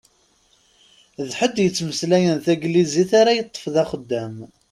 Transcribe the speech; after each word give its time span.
D 1.27 1.29
ḥedd 1.39 1.55
yettmeslayen 1.61 2.37
taneglizit 2.45 3.11
ara 3.19 3.37
yeṭṭef 3.37 3.65
d 3.73 3.75
axeddam. 3.83 4.35